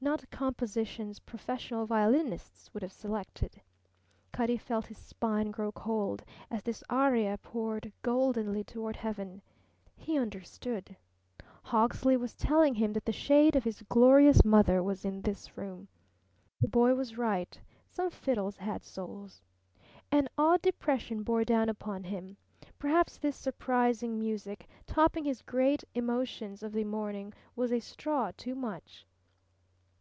[0.00, 3.60] Not compositions professional violinists would have selected.
[4.30, 9.42] Cutty felt his spine grow cold as this aria poured goldenly toward heaven.
[9.96, 10.96] He understood.
[11.64, 15.88] Hawksley was telling him that the shade of his glorious mother was in this room.
[16.60, 17.58] The boy was right.
[17.88, 19.42] Some fiddles had souls.
[20.12, 22.36] An odd depression bore down upon him.
[22.78, 28.54] Perhaps this surprising music, topping his great emotions of the morning, was a straw too
[28.54, 29.04] much.